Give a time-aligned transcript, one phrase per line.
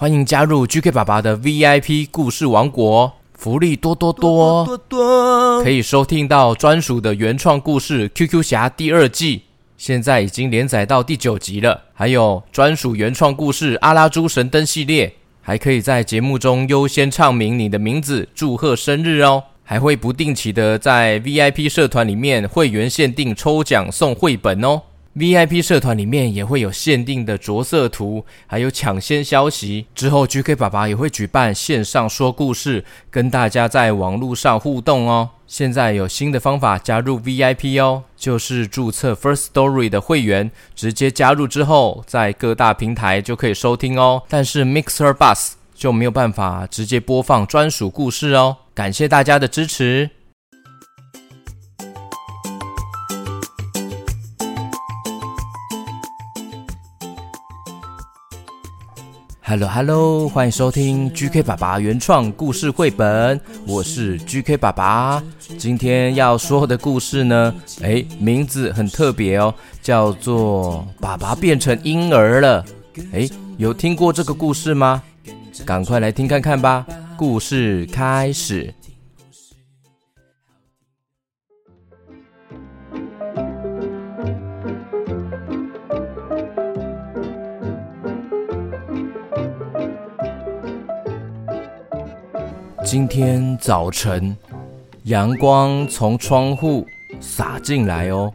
[0.00, 9.42] 欢迎加入 GK 爸爸的 VIP 故事王国，福利多多多，多多多，可以收听到专属的原创故事《QQ 侠》第二季，
[9.76, 11.82] 现在已经连载到第九集了。
[11.92, 19.44] 还有专属原创故事《阿拉猪神灯》系列，还可以在节目中优先唱名你的名字，祝贺生日哦！
[19.62, 24.80] 还会不定期的在 VIP 社团里面会员限定抽奖送绘本哦。
[25.16, 29.86] VIP 社团里面也会有限定的着色图，还有抢先消息。
[29.92, 35.30] 之后 GK 爸爸也会举办线上说故事，跟大家在网络上互动哦。
[35.48, 44.22] 现在有新的方法加入 VIP 哦，就是注册 First Story 的会员，直接加入之后，在各大平台就可以收听哦。
[44.28, 48.58] 但是 Mixer Bus 就没有办法直接播放专属故事哦。
[48.74, 50.10] 感谢大家的支持。
[59.50, 65.20] Hello Hello，欢迎收听 GK 爸爸原创故事绘本，我是 GK 爸爸。
[65.58, 72.64] 今天要说的故事呢，诶，名字很特别哦，叫做《爸爸变成婴儿了》。
[73.10, 75.02] 诶，有听过这个故事吗？
[75.66, 76.86] 赶快来听看看吧。
[77.16, 78.72] 故事开始。
[92.90, 94.36] 今天早晨，
[95.04, 96.84] 阳光从窗户
[97.20, 98.32] 洒进来哦，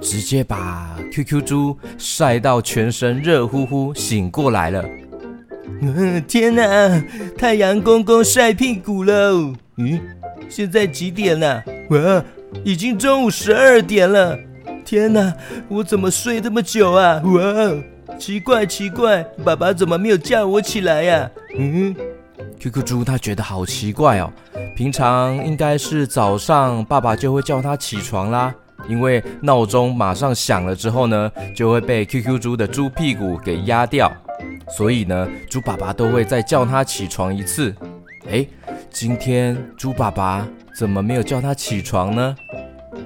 [0.00, 4.84] 直接把 QQ 猪晒到全身热乎乎，醒过来了。
[5.80, 7.04] 嗯， 天哪，
[7.38, 9.14] 太阳公公晒屁股了。
[9.76, 10.00] 嗯，
[10.48, 11.62] 现在几点了？
[11.90, 12.24] 哇，
[12.64, 14.36] 已经中午十二点了。
[14.84, 15.32] 天哪，
[15.68, 17.22] 我怎么睡这么久啊？
[17.24, 21.30] 哇，奇怪奇怪，爸爸怎么没有叫我起来呀？
[21.56, 21.94] 嗯。
[22.60, 24.32] QQ 猪他觉得好奇怪哦，
[24.74, 28.54] 平常应该是早上爸爸就会叫他起床啦，
[28.88, 34.12] 因为闹钟马上响了之后呢，就会被 QQ 猪的猪屁股给压掉，
[34.76, 37.74] 所以呢，猪爸爸都会再叫他起床一次。
[38.26, 38.48] 诶，
[38.90, 40.46] 今天猪爸爸
[40.76, 42.36] 怎么没有叫他起床呢？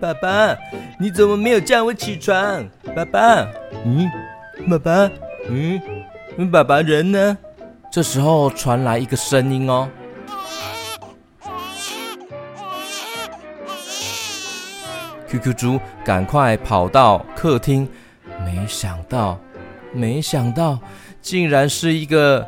[0.00, 0.56] 爸爸，
[1.00, 2.64] 你怎么没有叫我起床？
[2.94, 3.46] 爸爸，
[3.84, 4.06] 嗯，
[4.68, 5.10] 爸爸，
[5.48, 7.38] 嗯，爸爸人呢？
[7.90, 9.88] 这时候传来一个声音哦
[15.28, 17.88] ，QQ 猪赶快跑到客厅，
[18.44, 19.38] 没想到，
[19.92, 20.78] 没想到，
[21.20, 22.46] 竟然是一个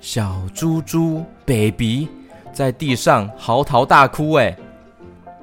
[0.00, 2.08] 小猪猪 baby
[2.52, 4.56] 在地上嚎啕大哭哎。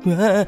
[0.06, 0.46] 啊，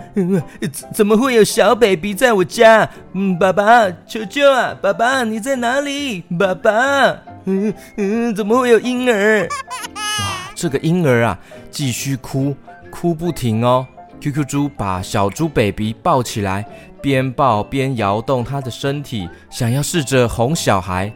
[0.93, 2.89] 怎么会有小 baby 在我家？
[3.13, 4.75] 嗯，爸爸，求救啊！
[4.81, 6.21] 爸爸，你在哪里？
[6.39, 9.47] 爸爸，嗯嗯，怎么会有婴儿？
[9.95, 12.55] 哇，这个婴儿啊，继续哭，
[12.89, 13.85] 哭不停哦。
[14.19, 16.63] QQ 猪把小猪 baby 抱起来，
[17.01, 21.11] 边抱边摇动他的身体，想要试着哄小孩。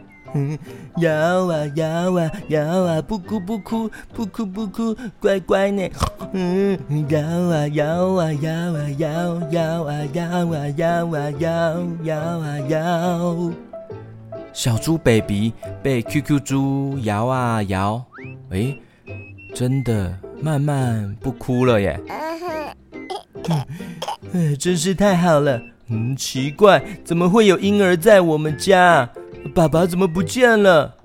[0.98, 1.86] 摇啊摇
[2.18, 5.88] 啊摇啊，不哭不哭，不哭不哭，乖乖呢。
[6.32, 6.76] 嗯，
[7.08, 13.65] 摇啊摇啊摇啊摇，摇啊摇啊摇啊摇，摇啊摇。
[14.56, 15.52] 小猪 baby
[15.82, 18.02] 被 QQ 猪摇啊摇，
[18.48, 18.80] 诶，
[19.54, 22.00] 真的慢慢不哭了耶。
[24.32, 25.60] 嗯， 真是太好了。
[25.88, 29.06] 嗯，奇怪，怎么会有婴儿在我们家？
[29.54, 30.96] 爸爸怎么不见了？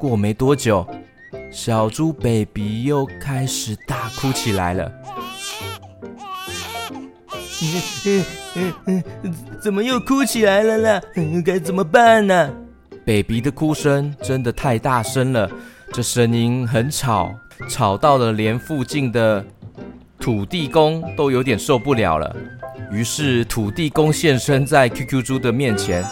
[0.00, 0.84] 过没多久，
[1.52, 4.92] 小猪 baby 又开始大哭起来了。
[9.60, 11.00] 怎么又哭起来了呢？
[11.44, 12.50] 该怎么办呢
[13.04, 15.50] ？baby 的哭声真的太大声了，
[15.92, 17.34] 这声音很吵，
[17.68, 19.44] 吵到了连附近的
[20.18, 22.36] 土地公都有点受不了了。
[22.92, 26.04] 于是土地公现身在 QQ 猪的面前。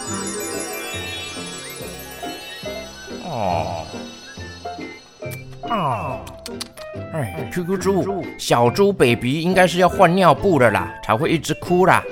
[7.55, 12.03] ，QQ 猪，小猪 baby 应该是要换尿布的啦，才会一直哭啦。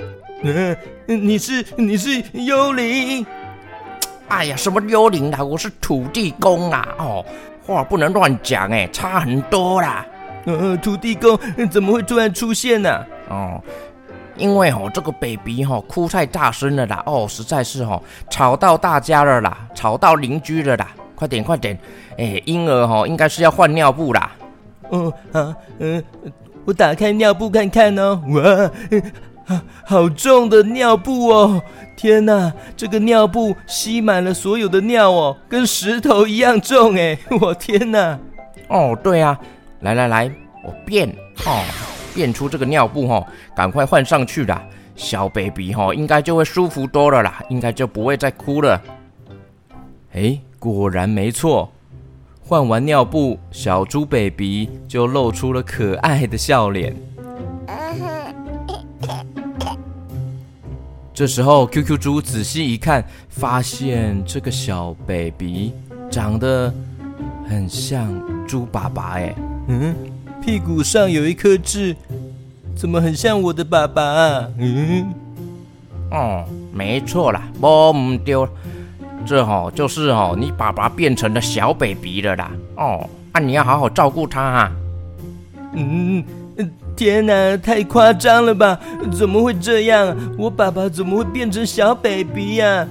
[0.42, 0.74] 嗯，
[1.06, 3.26] 你是你是幽灵？
[4.28, 5.44] 哎呀，什么幽灵啦？
[5.44, 6.88] 我是土地公啊！
[6.98, 7.24] 哦，
[7.66, 10.06] 话不能乱讲哎，差很多啦。
[10.46, 11.38] 嗯，土地公
[11.70, 13.04] 怎么会突然出现呢？
[13.28, 13.60] 哦，
[14.36, 18.00] 因为哦，这个 baby 哈哭太大声了啦，哦，实在是哈
[18.30, 20.88] 吵到大家了啦，吵到邻居了啦。
[21.14, 21.78] 快点，快点！
[22.18, 24.32] 哎，婴儿哈，应该是要换尿布啦。
[24.90, 26.02] 嗯啊嗯，
[26.64, 28.22] 我打开尿布看看哦。
[28.28, 31.62] 哇，好重的尿布哦！
[31.96, 37.18] 天哪，这个尿布吸满了所有的尿哦，跟石头一样重哎！
[37.40, 38.18] 我天哪！
[38.68, 39.38] 哦，对啊，
[39.80, 40.30] 来来来，
[40.64, 41.08] 我变
[41.44, 41.62] 哦，
[42.14, 44.62] 变出这个尿布哈、哦，赶快换上去啦。
[44.96, 48.80] 小 baby 哈、哦，应该就会舒服多了啦，应该就不会再哭了。
[50.14, 51.70] 哎，果然没错，
[52.46, 56.94] 换完尿布，小猪 baby 就露出了可爱的笑脸。
[61.14, 65.72] 这时候，QQ 猪仔细一看，发现这个小 baby
[66.10, 66.70] 长得
[67.48, 68.12] 很像
[68.46, 69.34] 猪爸爸哎，
[69.68, 69.94] 嗯，
[70.44, 71.96] 屁股上有一颗痣，
[72.76, 74.48] 怎么很像我的爸爸啊？
[74.58, 75.14] 嗯，
[76.10, 76.44] 哦，
[76.74, 78.46] 没错啦，我唔丢，
[79.26, 82.50] 这吼就是哦你爸爸变成了小 baby 了啦。
[82.76, 84.72] 哦，那、啊、你要好好照顾他啊。
[85.74, 86.24] 嗯。
[86.96, 88.78] 天哪，太夸张了吧？
[89.10, 90.16] 怎么会这样？
[90.38, 92.86] 我爸爸怎么会变成小 baby 呀？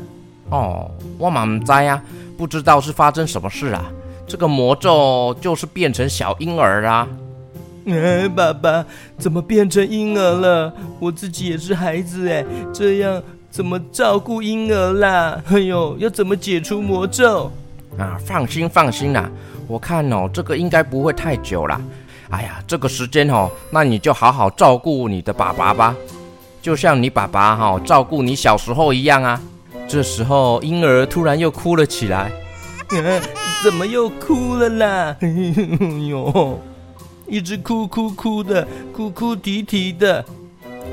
[0.49, 2.03] 哦，我嘛唔知啊，
[2.37, 3.85] 不知道是发生什么事啊。
[4.27, 7.07] 这个魔咒就是变成小婴儿啦。
[7.85, 8.85] 哎，爸爸
[9.17, 10.73] 怎么变成婴儿了？
[10.99, 13.23] 我自己也是孩子哎，这样
[13.53, 15.39] 怎么照顾婴儿啦？
[15.45, 17.51] 哎呦，要怎么解除魔咒？
[17.99, 19.29] 啊，放心放心啦，
[19.67, 21.79] 我看哦，这个应该不会太久啦。
[22.31, 25.95] 哎呀，这个时间哦，那你就好好照顾你的爸爸吧，
[26.63, 29.39] 就像你爸爸哈照顾你小时候一样啊。
[29.87, 32.31] 这时候婴儿突然又哭了起来，
[32.89, 33.21] 啊，
[33.63, 35.15] 怎么又哭了啦？
[35.19, 35.27] 哎
[36.09, 36.59] 呦，
[37.27, 40.25] 一直哭哭哭的，哭哭啼啼的。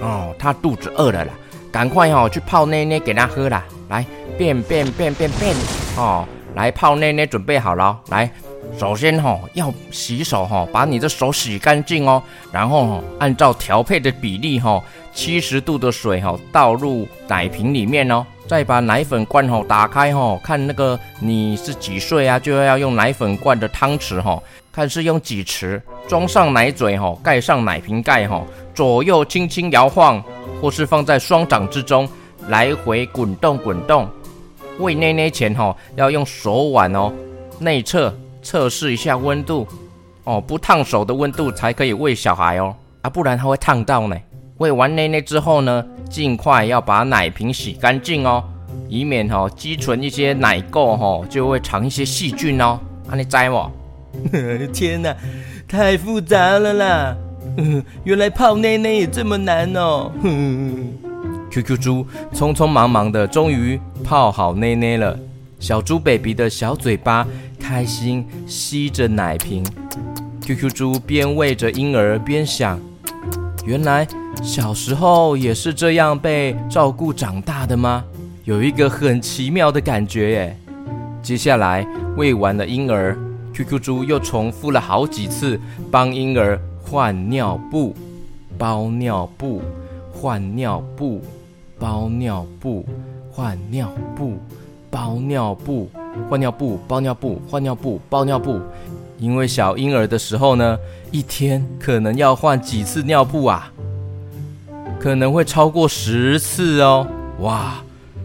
[0.03, 1.33] 哦，他肚子饿了啦，
[1.71, 3.65] 赶快哦去泡奶奶给他喝啦。
[3.89, 4.05] 来，
[4.39, 5.55] 便便便便便
[5.97, 6.25] 哦，
[6.55, 8.31] 来泡奶奶准备好了，来。
[8.79, 12.23] 首先哈要洗手哈，把你的手洗干净哦，
[12.53, 14.81] 然后哈按照调配的比例哈，
[15.13, 24.41] 七十度的水哈倒入奶瓶里面哦，再把奶粉罐哈打开哈，看那个你是几岁啊，就要用奶粉罐的汤匙哈，
[24.71, 28.41] 看是用几匙，装上奶嘴哈，盖上奶瓶盖哈，
[28.73, 30.23] 左右轻轻摇晃，
[30.61, 32.09] 或是放在双掌之中
[32.49, 34.09] 来回滚动滚动。
[34.79, 37.13] 喂奶奶前哈要用手腕哦
[37.59, 38.15] 内侧。
[38.43, 39.69] 测试一下温度
[40.25, 44.17] 哦，不烫手的温度才可以喂小孩哦，啊，不然它会烫到呢。
[44.57, 48.43] 喂完奶奶之后呢，尽快要把奶瓶洗干净哦，
[48.89, 52.81] 以免哈、哦、积存一些奶垢哈、哦，就会藏一些细菌哦。
[53.11, 53.71] 啊，你知我？
[54.73, 55.15] 天哪，
[55.69, 57.17] 太复杂了啦！
[58.05, 60.13] 原来泡奶奶也这么难哦。
[61.51, 65.19] QQ 猪匆匆忙忙的，终于泡好奶奶了。
[65.59, 67.27] 小猪 baby 的小嘴巴。
[67.63, 69.63] 开心吸着奶瓶
[70.41, 72.81] ，QQ 猪边喂着婴儿边想：
[73.67, 74.09] 原来
[74.43, 78.03] 小时候也是这样被照顾长大的吗？
[78.45, 80.57] 有一个很奇妙的感觉耶。
[81.23, 81.87] 接下来
[82.17, 83.17] 喂完了婴儿
[83.53, 85.61] ，QQ 猪又重复了好几次
[85.91, 86.59] 帮婴儿
[86.91, 87.95] 换尿布、
[88.59, 89.63] 包尿布、
[90.13, 91.23] 换尿布、
[91.79, 92.85] 包尿布、
[93.31, 94.37] 换尿布、
[94.91, 95.89] 包尿布。
[96.29, 98.61] 换尿布、包尿布、换尿布、包尿布，
[99.17, 100.77] 因为小婴儿的时候呢，
[101.13, 103.73] 一天可能要换几次尿布啊？
[104.99, 107.07] 可能会超过十次哦！
[107.39, 107.81] 哇，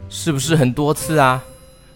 [0.09, 1.44] 是不是很多次啊？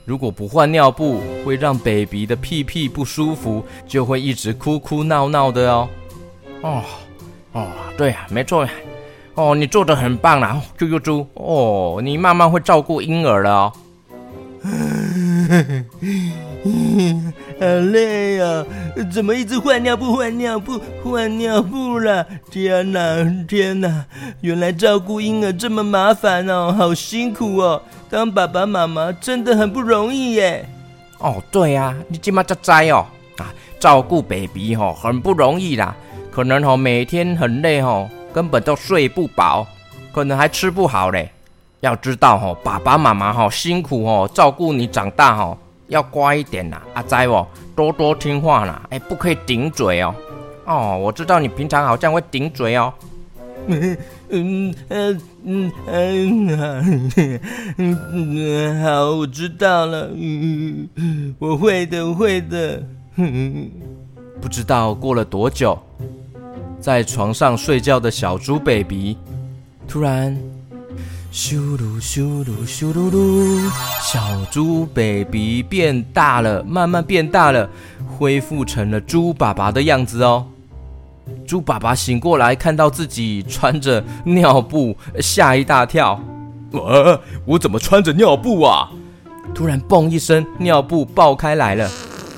[0.06, 5.90] 如果不换尿布，会让 baby 的屁屁不舒服，就会一直哭哭闹闹的哦。
[6.61, 6.83] 哦
[7.54, 8.71] 哦，对啊，没错呀。
[9.35, 11.28] 哦，你做的很棒啦，QQ 猪。
[11.33, 13.73] 哦，你慢慢会照顾婴儿了哦。
[17.59, 18.66] 好累啊！
[19.11, 22.25] 怎么一直换尿布、换尿布、换尿布了？
[22.51, 22.99] 天哪，
[23.47, 24.06] 天哪！
[24.42, 27.81] 原来照顾婴儿这么麻烦哦，好辛苦哦！
[28.09, 30.68] 当爸爸妈妈真的很不容易耶。
[31.19, 33.06] 哦，对呀、啊，你今嘛才知哦
[33.37, 35.95] 啊，照顾 baby 哦，很不容易啦。
[36.31, 39.68] 可能哦，每天很累哦，根本都睡不饱，
[40.14, 41.31] 可能还吃不好嘞。
[41.81, 45.57] 要知道吼，爸爸妈妈吼辛苦吼，照顾你长大吼，
[45.88, 50.14] 要乖一点呐，阿仔哦，多多听话啦，哎，不可以顶嘴哦。
[50.66, 52.94] 哦，我知道你平常好像会顶嘴哦。
[53.68, 53.98] 嗯
[54.30, 55.71] 嗯嗯嗯
[57.78, 60.90] 嗯嗯，好，我知道了，嗯，
[61.40, 62.83] 我会的，我会的。
[64.42, 65.78] 不知道过了多久，
[66.80, 69.18] 在床上睡觉的小猪 baby
[69.88, 70.38] 突然。
[71.31, 73.71] 咻噜咻噜咻噜噜，
[74.02, 77.69] 小猪 baby 变大了，慢慢变大了，
[78.18, 80.48] 恢复成了猪爸爸的样子哦。
[81.45, 86.14] 猪爸爸醒过来，看到自己穿着尿布，吓一大跳。
[86.74, 88.90] 啊我怎么穿着尿布啊？
[89.54, 91.88] 突然，嘣一声，尿布爆开来了。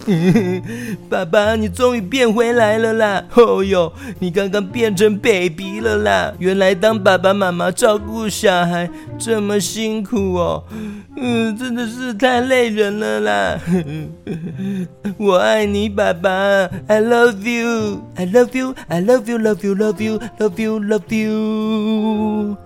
[1.10, 3.24] 爸爸，你终于变回来了啦！
[3.36, 6.34] 哦哟，你刚刚变成 baby 了啦！
[6.40, 10.64] 原来当爸爸妈妈照顾小孩这么辛苦哦，
[11.18, 13.60] 嗯，真的是太累人了啦！
[15.18, 16.32] 我爱你，爸爸
[16.88, 22.58] ，I love you，I love you，I love you，love you，love you，love you，love you。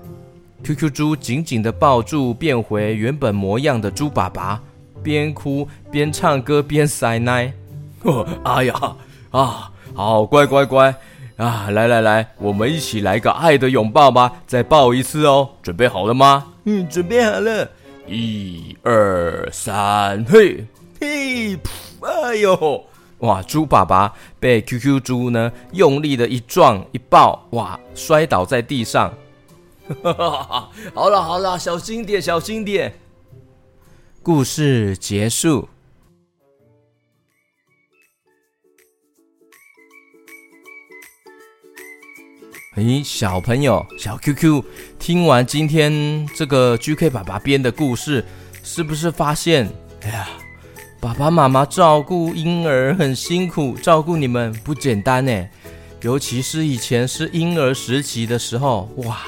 [0.64, 4.62] QQ 猪紧紧地抱住变回原本模样的猪爸爸。
[5.06, 7.54] 边哭边唱歌边塞奶，
[8.02, 8.74] 哦， 哎呀，
[9.30, 10.96] 啊，好乖乖乖
[11.38, 11.68] 啊！
[11.70, 14.34] 来来来，我们一起来个爱的拥抱吧！
[14.48, 16.54] 再抱一次哦，准备好了吗？
[16.64, 17.70] 嗯，准备好了。
[18.08, 20.66] 一二三，嘿，
[21.00, 21.60] 嘿，
[22.02, 22.84] 哎呦，
[23.20, 23.44] 哇！
[23.44, 29.14] 猪爸爸被 QQ 猪呢用力的一撞一抱，哇，摔倒在地上。
[30.96, 32.92] 好了好了，小心点，小心点。
[34.26, 35.70] 故事结束。
[42.76, 44.64] 咦，小朋友，小 QQ，
[44.98, 48.26] 听完今天这个 GK 爸爸编的故事，
[48.64, 49.70] 是不是发现，
[50.02, 50.28] 哎呀，
[51.00, 55.48] 爸爸妈妈照顾婴儿很辛苦，照顾你们不简单呢？
[56.02, 59.22] 尤其是以前是婴儿时期的时候，哇，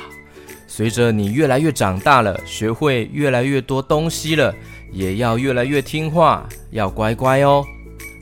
[0.65, 4.51] 随着你越来越长大了，学会越来越多东西了。
[4.91, 7.63] 也要越来越听话，要乖乖哦。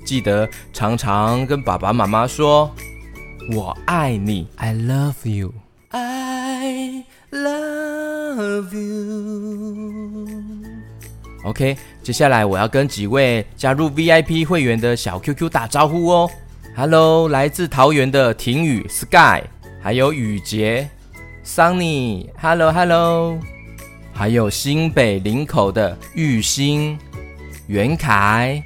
[0.06, 2.70] 记得常常跟爸爸妈妈说
[3.54, 10.28] ：“我爱你，I love you，I love you。”
[11.46, 16.30] OK，接下来我要跟几位加入 VIP 会员的小 QQ 打招呼哦。
[16.76, 19.44] Hello，来自桃园的婷雨 Sky，
[19.82, 20.90] 还有雨杰
[21.46, 23.40] Sunny，Hello，Hello。
[24.18, 26.98] 还有新北林口的玉兴、
[27.68, 28.64] 袁凯，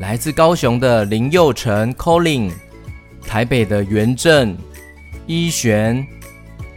[0.00, 2.50] 来自高雄的林佑成 Colin，
[3.26, 4.56] 台北的袁正
[5.26, 6.04] 一璇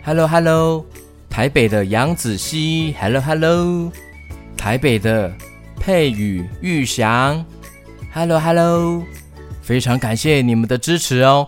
[0.04, 0.86] ，Hello Hello，
[1.30, 3.90] 台北的杨子熙，Hello Hello，
[4.58, 5.34] 台北的
[5.80, 7.44] 佩宇玉祥
[8.14, 9.02] ，Hello Hello，
[9.62, 11.48] 非常感谢你们的支持哦。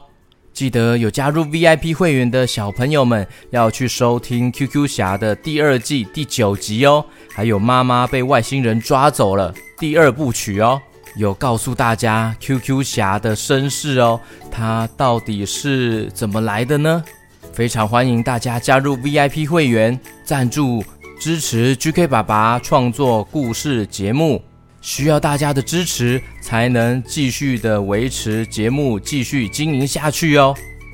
[0.59, 10.81] 记得有加入 VIP 会员的小朋友们要去收听《QQ 侠》的第二季第九集哦，还有妈妈被外星人抓走了第二部曲哦，
[11.15, 14.19] 有告诉大家 QQ 侠的身世哦，
[14.51, 17.05] 他到底是怎么来的呢？
[17.53, 20.83] 非常欢迎大家加入 VIP 会员，赞助
[21.21, 24.41] 支持 GK 爸爸创作故事节目。
[24.89, 30.51] 需要大家的支持，才能继续的维持节目，继续经营下去哦。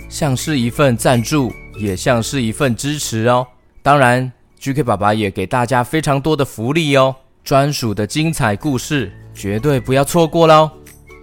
[0.10, 1.50] 像是一份赞助，
[1.80, 3.48] 也像是一份支持哦。
[3.82, 10.70] 当然，GK 爸爸也给大家非常多的福利哦，专属的精彩故事，绝对不要错过喽！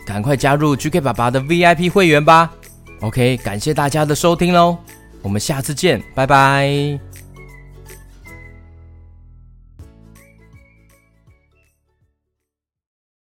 [0.06, 2.50] 赶快加入 GK 爸爸的 VIP 会员吧。
[3.02, 4.78] OK，感谢大家的收听喽，
[5.20, 7.11] 我们下次见，拜拜。